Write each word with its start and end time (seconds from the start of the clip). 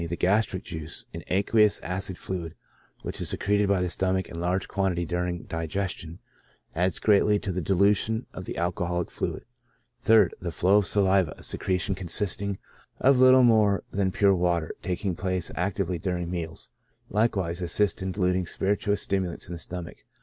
The 0.09 0.15
gastric 0.17 0.63
juice, 0.63 1.05
an 1.13 1.21
aqueous 1.27 1.79
acid 1.81 2.17
fluid, 2.17 2.55
which 3.03 3.21
is 3.21 3.29
secreted 3.29 3.67
by 3.67 3.81
the 3.81 3.87
stomach 3.89 4.29
in 4.29 4.39
large 4.39 4.67
quantity 4.67 5.05
during 5.05 5.43
digestion, 5.43 6.17
adds 6.75 6.97
greatly 6.97 7.37
to 7.37 7.51
the 7.51 7.61
dilution 7.61 8.25
of 8.33 8.45
the 8.45 8.55
alcohoUc 8.55 9.11
fluid. 9.11 9.45
3rd. 10.03 10.31
The 10.39 10.51
flow 10.51 10.77
of 10.77 10.87
saliva, 10.87 11.35
a 11.37 11.43
secretion 11.43 11.93
consisting 11.93 12.57
of 12.99 13.19
little 13.19 13.43
more 13.43 13.73
ALCOHOL 13.73 13.75
IN 13.75 13.77
HEALTH. 13.77 13.91
q 13.91 13.97
than 13.99 14.11
pure 14.11 14.35
water, 14.35 14.71
taking 14.81 15.15
place 15.15 15.51
actively 15.55 15.99
during 15.99 16.31
meals, 16.31 16.71
like 17.11 17.35
wise 17.35 17.61
assists 17.61 18.01
in 18.01 18.11
diluting 18.11 18.47
spirituous 18.47 19.03
stimulants 19.03 19.49
in 19.49 19.53
the 19.53 19.59
stomach. 19.59 19.97